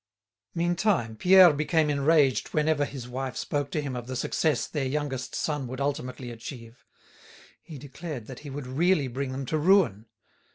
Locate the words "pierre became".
1.15-1.87